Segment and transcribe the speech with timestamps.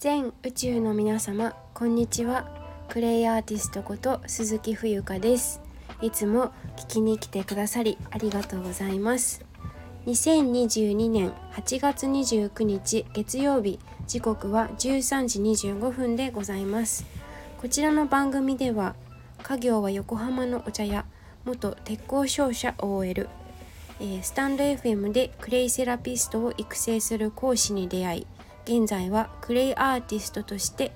[0.00, 2.48] 全宇宙の皆様こんにちは。
[2.88, 5.60] クレイアーティストこと鈴木冬香です。
[6.00, 9.44] いつも聞きに来てくださりありがとうございます。
[10.06, 17.04] 2022年8月29日月曜日時刻は13時25分でございます。
[17.60, 18.94] こちらの番組では
[19.42, 21.04] 家業は横浜のお茶屋
[21.44, 23.28] 元鉄工商社 OL
[24.00, 28.26] え、スタンド FM でクレイセラピストを育成する講師に出会い
[28.64, 30.92] 現在はクレイアーティストとして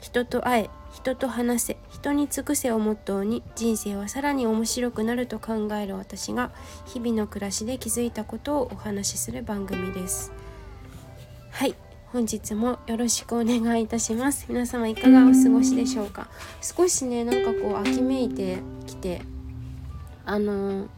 [0.00, 6.50] 人と会え人と話せ人に尽くせをモットーに人生はさらに面白くなると考える私が
[6.86, 10.32] 日々の暮らしで気づいたことをお話しする番組です。
[11.52, 11.74] はい
[12.12, 14.46] 本日もよろしくお願いいたします。
[14.48, 16.28] 皆様いかがお過ごしでしょうか？
[16.60, 19.22] 少しねなんかこう秋めいてきて
[20.24, 20.88] あのー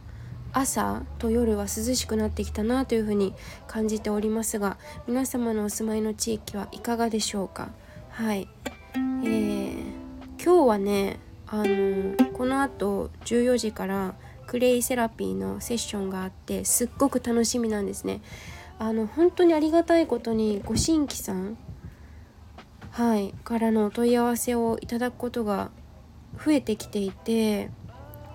[0.52, 3.34] 朝と夜は涼しくなってきたなというふうに
[3.66, 7.70] 感じておりますが皆様のお住まいの地域はいかがでしょうか？
[8.10, 8.48] はい、
[8.94, 9.82] えー、
[10.42, 14.14] 今日はねあのこのあと14時から
[14.46, 18.20] クレイセラピーのセッションがあってすっごく楽しみなんですね。
[18.78, 21.56] あの本当にありがたいことにご新規さん
[22.90, 25.70] はいからのお問い合わせをいただくことが
[26.44, 27.70] 増えてきていて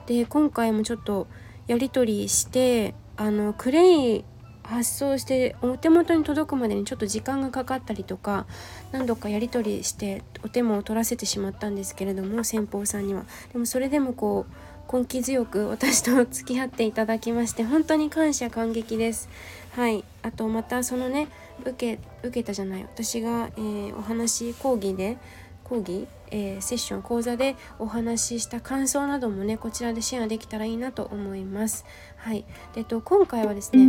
[0.05, 1.27] で今回もちょっと
[1.67, 4.25] やり取りしてあのクレイ
[4.63, 8.45] 発送してお手元に届くまでにちょっと時間がかかったりとか
[8.91, 13.25] 何度かやり取りしてお手も取らせてしまったんですけれども先方さんには。
[13.53, 19.29] でもそれでもこう根気強く私と付き合っていただきまして本当に感謝感激です。
[19.71, 20.03] はい。
[20.21, 21.29] あとまたそのね
[21.61, 22.83] 受け受けたじゃない。
[22.83, 25.17] 私が、えー、お話講義で
[25.63, 31.85] 講義、えー、セッション講座でお話しした感想などもねこちらでシェアできたらいいなと思います。
[32.17, 32.45] はい。
[32.73, 33.87] でと今回はですね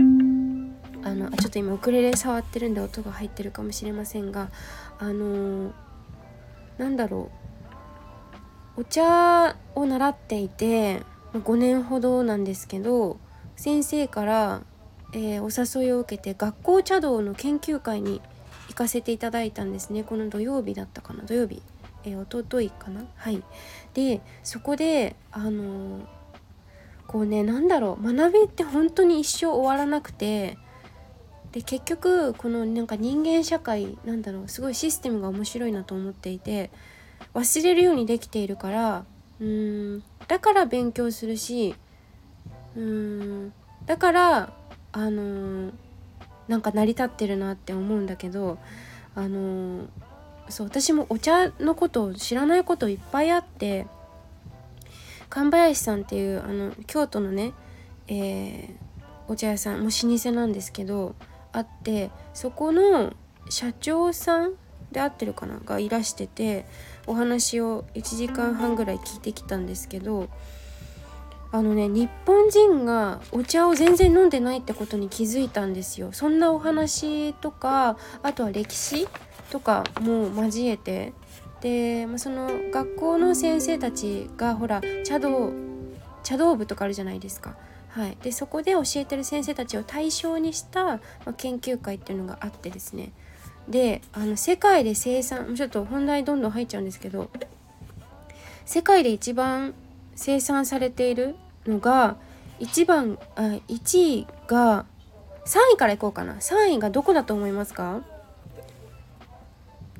[1.04, 4.50] あのちょっと今ウクレレ触ってるんで音が入ってるかもしれませんが
[4.98, 5.72] あのー、
[6.78, 7.30] なんだろ
[8.76, 8.80] う。
[8.80, 11.02] お茶を習っていて
[11.34, 13.18] 5年ほどなんですけど
[13.56, 14.62] 先生から、
[15.12, 18.22] えー、お誘いを受けて学校茶道の研究会に
[18.68, 20.04] 行かせていただいたんですね。
[20.04, 21.24] この土曜日だったかな？
[21.24, 21.60] 土曜日。
[22.04, 23.04] えー、一昨日かな？
[23.16, 23.42] はい。
[23.94, 26.00] でそこであのー、
[27.06, 30.58] こうねなんだろう学びって本当に一生終わらなくて
[31.52, 36.70] で結局このなんか人間社会なんだろうすごいシステムが面白いなと思っていて
[37.34, 39.04] 忘れるようにできているから
[39.40, 41.74] うんだから勉強するし
[42.76, 43.52] うん
[43.86, 44.52] だから
[44.92, 45.72] あのー、
[46.48, 48.58] なんか成り立ってるなって思うんだけど
[49.14, 49.86] あのー、
[50.48, 53.86] そう私もお茶のことを知らないこといっぱいあって
[55.28, 57.52] 神林さんっていうあの京都のね、
[58.08, 58.72] えー、
[59.28, 61.14] お茶屋さんもう老舗なんですけど
[61.52, 63.12] あってそこの
[63.50, 64.54] 社長さん
[64.92, 66.64] で合ってるかながいらしてて
[67.06, 70.28] お話を1時間半ぐらい聞いてきたんですけど
[71.50, 76.10] あのね日本人がお茶を全然飲んでないってことに気づいたんですよ。
[76.12, 79.08] そんなお話とかあとは歴史
[79.50, 81.12] とかも交えて
[81.60, 85.52] で、まあ、その学校の先生たちがほら茶道
[86.22, 87.56] 茶道部とかあるじゃないですか。
[87.90, 93.12] はい、でそこで教えてる先生たちを対象にした、ま、研究会っていうのがあってですね。
[93.68, 97.30] であの世界で生産ちょっと本題どんどん入っちゃうんですけど
[98.64, 99.74] 世界で一番
[100.14, 101.34] 生産されている
[101.66, 102.16] のが
[102.60, 104.84] 1番あ1位が
[105.44, 106.34] 3位からいこうかな。
[106.34, 108.02] 3位がどこだと思いますか？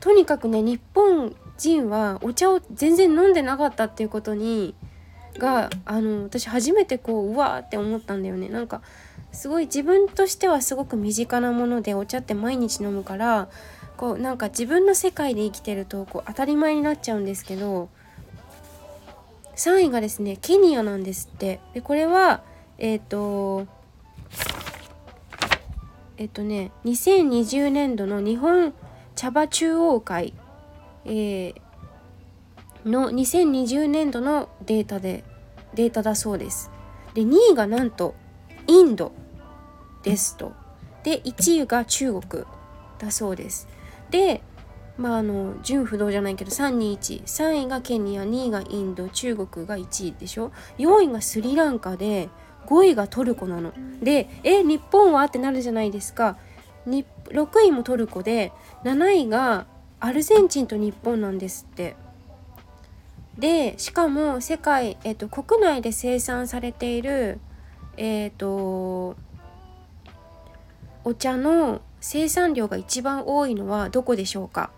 [0.01, 4.75] とにかくね日本人はお茶を全然飲んでなかったっていうことに
[5.39, 8.49] があの私初めてこううわーって思ったんだよね。
[8.49, 8.83] なんか
[9.33, 13.49] すごい自分としてはすごく身近なものでお茶って毎日飲むから
[13.97, 17.89] こうなんか自分の世界で生きてるとこう当たり前になっちゃうんですけど
[19.57, 21.61] 3位がですねケニアなんですって。
[21.75, 22.43] でこれは
[22.79, 23.67] えっ、ー、と
[26.17, 28.73] えっ、ー、とね2020年度の日本
[29.19, 30.33] 茶葉中央会、
[31.05, 31.55] えー、
[32.85, 35.25] の2020年度のデータで
[35.75, 36.71] データだそうです。
[37.15, 38.15] で2位がなんと
[38.69, 39.11] インド
[40.05, 40.53] ですと。
[41.03, 42.45] で1位が中国
[43.01, 43.67] だそうです。
[44.11, 44.41] で
[44.97, 52.29] まああの純不動じゃないけど3213位がケニア2位がインド中国が1位でしょ4位がスリランカで
[52.69, 53.73] 5位がトルコなの。
[54.01, 56.37] でえ日本はってなるじゃないですか。
[56.89, 57.07] 6
[57.67, 58.53] 位もトルコで
[58.85, 59.67] 7位が
[60.01, 61.97] アルゼンチンと日本なんですって。
[63.39, 67.39] でしかも世界、えーと、国内で生産されている、
[67.97, 69.17] えーと、
[71.05, 74.71] お茶の生産量が一番多いのはどこでしょうか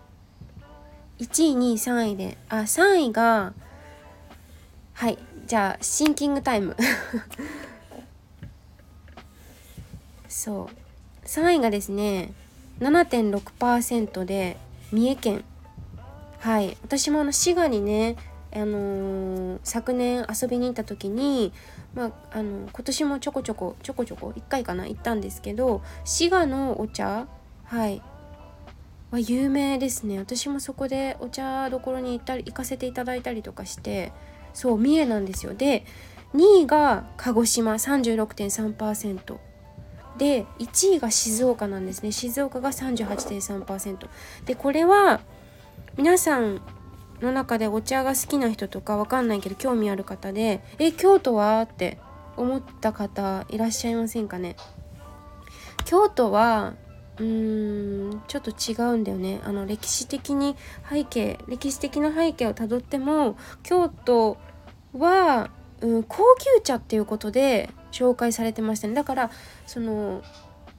[1.17, 2.37] ？1位2位3位で。
[2.49, 3.53] あ3位が
[4.93, 5.17] はい
[5.47, 6.75] じゃあシンキングタイム。
[10.29, 10.80] そう。
[11.25, 12.33] 3位がですね
[12.79, 14.57] 7.6%で
[14.91, 15.43] 三重県。
[16.39, 16.77] はい。
[16.81, 18.15] 私もあの滋賀にね
[18.53, 21.53] あのー、昨年遊びに行った時に
[21.93, 27.27] まあ、あの今年もちょこちょこちょこちょこ1回かな行ったんですけど滋賀のお茶
[27.65, 28.01] はい。
[29.11, 30.19] は有名ですね。
[30.19, 34.13] 私もそこでお茶どころに行ったり行かせていただいたりとかして
[34.53, 35.53] そう三重なんですよ。
[35.53, 35.85] で
[36.33, 39.37] 2位が鹿児島36.3%
[40.17, 42.11] で1位が静岡なんですね。
[42.11, 44.07] 静岡が38.3%
[44.45, 45.21] でこれは
[45.97, 46.61] 皆さん
[47.21, 51.97] の中でお茶が好きな人とかわかんないけど興味ある方で「え京都は?」って
[52.37, 54.55] 思った方いらっしゃいませんかね？
[55.85, 56.73] 京都は
[57.17, 59.41] うーんちょっと違うんだよね。
[59.43, 60.55] あの歴史的に
[60.89, 64.37] 背景歴史的な背景をたどっても京都
[64.97, 65.49] は、
[65.81, 68.93] うん、高級茶っていうことで紹介されてましたね。
[68.93, 69.31] だから
[69.67, 70.21] その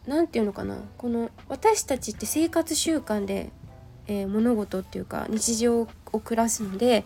[0.07, 0.79] 何て言うのかな。
[0.99, 3.51] この私たちって生活習慣で
[4.07, 5.83] えー、物事っていうか日常
[6.13, 7.05] を暮らすので、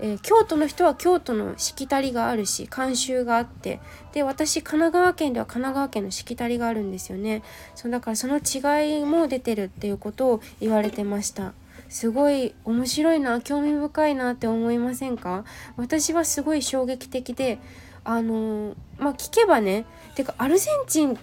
[0.00, 3.80] えー、京都の人は京都のしきたりがあるし慣習があって
[4.12, 7.42] で私神奈川県では神奈川県のしきたりがあるんですよね。
[7.74, 11.52] そうだからその違いも出てるっていうことを言われてました。
[11.94, 15.44] すごい面白いな興味深いなって思いませんか？
[15.76, 17.60] 私はすごい衝撃的で
[18.02, 19.84] あの、まあ聞けばね
[20.16, 21.16] てかアルゼンチン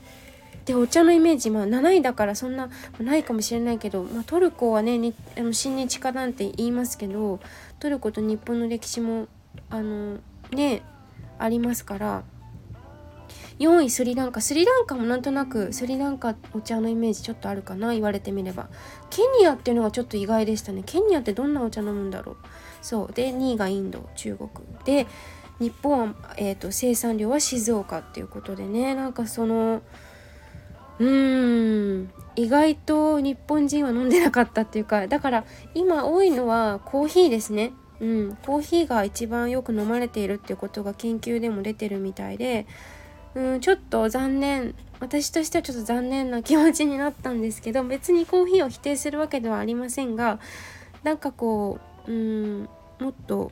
[0.63, 2.69] でお茶のイメージまあ7位だからそんな
[3.01, 7.41] ないかもしれないけど、まあ、トルコはねにあの親日家なんて言いますけど
[7.79, 9.27] トルコと日本の歴史も
[9.69, 10.19] あの
[10.53, 10.83] ね
[11.38, 12.23] ありますから
[13.61, 18.69] 4位スリランカスリランカもなんとなくスリランカお茶のイメージちょっとあるかな言われてみれば。
[19.11, 20.81] ケニアっていうのがちょっと意外でしたね。
[20.83, 22.37] ケニアってどんなお茶飲むんだろう。
[22.81, 23.13] そう。
[23.13, 24.49] で2位がインド中国。
[24.83, 25.05] で
[25.59, 28.95] 日本は、えーと生産量は静岡っていうことでね。
[28.95, 29.83] なんかその
[30.97, 37.73] うーん意外と日本人は飲んでなかったっていうかだから今多いのはコーヒーですね。
[37.99, 38.37] うん。
[38.43, 42.65] コーヒーが一番よく飲まれているっていうことが研究でも出てるみたいで
[43.36, 44.75] うんちょっと残念。
[45.00, 50.39] 私としてはちょっと残念な気持ちになったんですけど別にコーヒーを否定するわけではありませんが
[51.01, 52.69] なんかこううん
[53.00, 53.51] もっと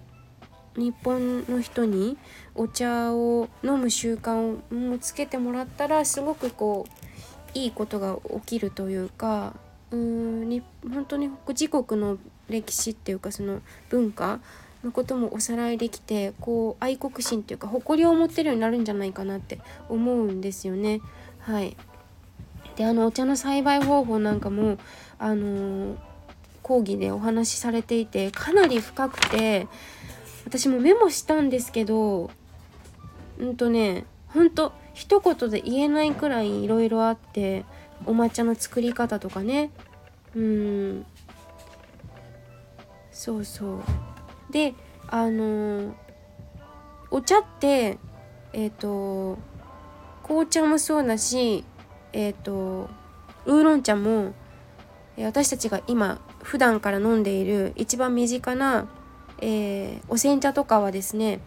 [0.76, 2.18] 日本の人に
[2.54, 9.56] お茶を飲む習慣をつけてもらったらすごくこういいことが起きるというか
[9.90, 14.40] うんに本当に自国の歴史っていうかその文化
[14.84, 19.60] のこともおさらいできてこう愛国心っていうか誇りを持ってるようになるんじゃないかなって
[19.90, 21.02] 思うんですよね。
[21.40, 21.76] はい。
[22.76, 24.78] であのお茶の栽培方法なんかも
[25.18, 25.98] あの
[26.64, 29.68] 講義でお話しされていてかなり深くて
[30.46, 32.31] 私もメモしたんですけど
[33.38, 37.66] うんとねほんと一言で言えないくらいいろいろあって
[38.06, 39.72] お抹茶の作り方とかね。
[40.36, 41.06] うん。
[43.12, 43.81] そうそう。
[44.50, 44.74] で
[45.07, 45.96] あの
[47.12, 47.98] お茶って
[48.54, 49.38] えっ、ー、と
[50.24, 51.63] 紅茶もそうだし
[52.13, 52.90] えっ、ー、と
[53.46, 54.33] ウーロン茶も
[55.18, 58.88] 私たちが今普段から飲んでいる一番身近な、
[59.42, 61.40] えー、お煎茶とかはですね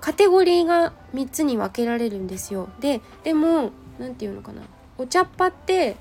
[0.00, 2.68] カテゴリーが3つに分けられるんですよ。
[2.80, 4.62] ででも何て言うのかな
[4.98, 5.96] お茶っ葉って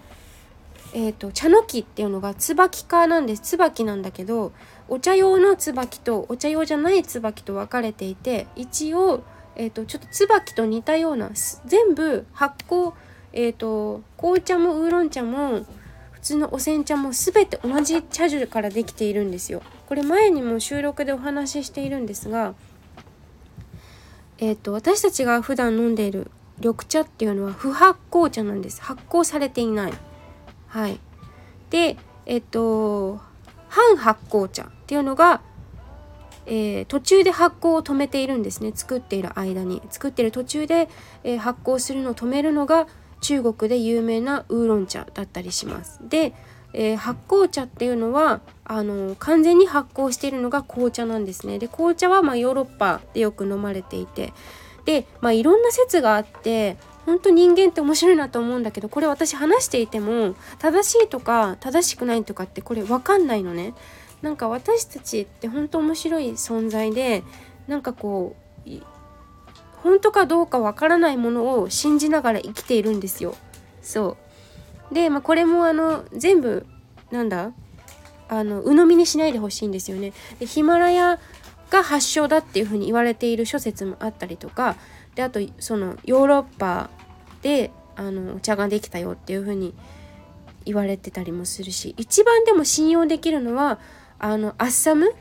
[0.93, 3.41] えーと、茶の木っていうのが椿科なんです。
[3.41, 4.51] 椿なんだけど
[4.89, 9.23] お茶用の椿とお茶用じゃない椿と分かれていて一応、
[9.55, 11.29] えーと、ちょっと椿と似たような
[11.65, 12.93] 全部発酵、
[13.31, 15.65] えーと紅茶もウーロン茶も
[16.11, 19.63] 普通のお煎茶も全て同じ茶樹からできているんですよ。
[19.87, 22.53] これ前にも収録でお話ししているんですが
[24.43, 28.81] えーと、私たちが普段飲んでいる緑茶っていうのは不発酵茶なんです。
[28.81, 29.93] 発酵されていない。
[30.71, 30.99] はい。
[31.69, 33.19] でえっ、と
[33.69, 35.41] 半発酵茶っていうのが、
[36.45, 38.71] えー、途中で発酵を止めているんですね。
[38.73, 39.81] 作っている間に。
[39.89, 40.89] 作ってる途中で、
[41.23, 42.87] えー、発酵するのを止めるのが
[43.21, 45.99] 中国で有名なウーロン茶だったりします。
[46.07, 46.33] で
[46.73, 51.59] えー、発酵茶っていうのはあの完全に発酵しているのが紅茶なんですね。
[51.59, 54.33] で紅茶はまヨーロッパでよく飲まれていて。
[54.85, 63.73] で、まあ、いろんな説があって本当人間って面白いなと思うんだけどこれ私話していても正しいとか正しくないとかってこれ分かんないのね。
[64.21, 67.23] なんか私たちって本当面白い存在で
[67.67, 68.35] なんかこ
[68.67, 68.69] う
[69.77, 73.35] 本当かどうかわからないものを信じながら生きているんですよ。
[73.81, 74.17] そ
[74.91, 76.67] うで、まあ、これもあの全部
[77.09, 77.51] なんだ
[78.29, 80.13] あの鵜呑みにしないでほしいんですよね。
[80.39, 81.19] でヒマラヤ
[81.71, 84.75] が発祥だっていうふうに言われている諸説もあったりとか
[85.15, 86.89] であとそのヨーロッパ
[87.41, 89.73] であのお茶ができたよっていうふうに
[90.65, 93.79] 言われてたりもするし一番でも信用できるのは
[94.19, 95.13] あのアッサムっ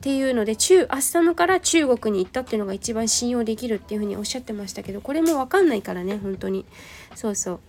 [0.00, 6.64] ていうので中アッサムから中国に行ったっていうのが一番信用できるっていうふうにおっしゃってましたけどこれも分かんないからね本当に
[7.14, 7.60] そうそう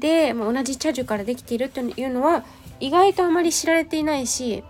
[0.00, 2.44] で、まあ、同じ茶樹からできているっていうのは
[2.80, 4.64] 意外とあまり知られていないし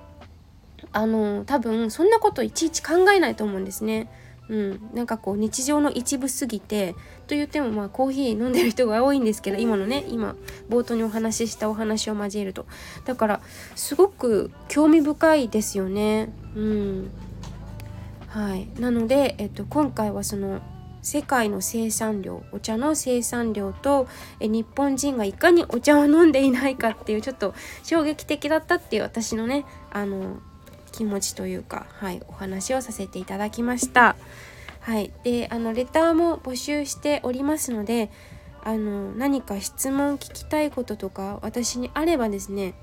[0.93, 4.11] あの多分そんなこといちいち考えないと思うんですね。
[4.49, 6.95] うん、なんかこう日常の一部すぎて
[7.27, 10.37] と言ってもまあコーヒー飲んでる人が多いんですけど今のね今
[10.71, 12.67] 冒頭にお話ししたお話を交えると。
[13.05, 13.41] だから
[13.75, 16.33] すごく興味深いですよね。
[16.57, 17.11] うん。
[18.29, 20.61] はい、なので、えっと、今回はその
[21.01, 24.09] 世界の生産量お茶の生産量と
[24.41, 30.41] え日本人がいかにお茶を飲んでいないかっていうちょっと衝撃的だったっていう私のねあの
[30.91, 34.17] 気持ちというか、はい、お話をさせていただきました。
[34.81, 38.11] はい、であのレターも募集しておりますので
[38.63, 42.75] あの何か質問聞きたいこととか私にあればですね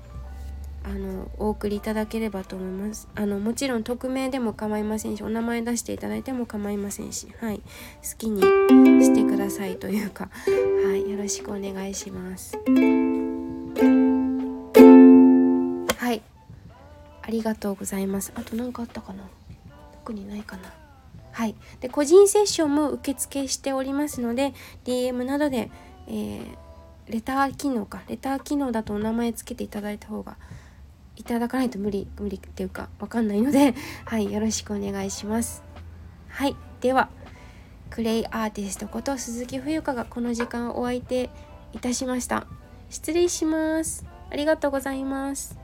[0.84, 3.08] あのお送りいただければと思います。
[3.16, 7.62] あのもちろん匿名でも構いませんしお名前出していただいても構いませんし、はい、好
[8.16, 8.40] きに
[9.04, 10.30] してくださいというか、
[10.86, 12.56] はい、よろしくお願いします。
[17.26, 18.32] ありがとうございます。
[18.36, 19.24] あと何かあったかな？
[19.92, 20.72] 特にないかな。
[21.32, 21.56] はい。
[21.80, 24.54] で個人セッションも受付しておりますので
[24.84, 25.70] DM などで、
[26.06, 26.44] えー、
[27.08, 28.02] レター機能か。
[28.08, 30.36] レター機能だとお名前つけていただいた方が
[31.16, 33.74] いただかないと無理無理っていうかわかんないので
[34.06, 34.32] はい。
[34.32, 35.64] よろしくお願いします。
[36.28, 36.54] はい。
[36.80, 37.08] では
[37.90, 41.30] クレイアーティストこと鈴木冬香がこの時間をお相手
[41.72, 42.46] いたしました。
[42.88, 44.06] 失礼します。
[44.30, 45.58] ありがとうございます。